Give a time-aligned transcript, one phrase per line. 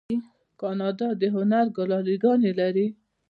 [0.59, 2.87] کاناډا د هنر ګالري ګانې لري.